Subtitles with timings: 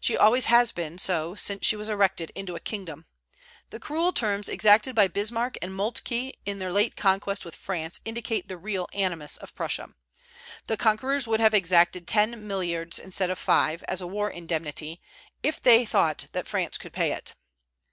[0.00, 3.04] She always has been so since she was erected into a kingdom.
[3.70, 8.46] The cruel terms exacted by Bismarck and Moltke in their late contest with France indicate
[8.46, 9.92] the real animus of Prussia.
[10.68, 15.00] The conquerors would have exacted ten milliards instead of five, as a war indemnity,
[15.42, 17.34] if they had thought that France could pay it.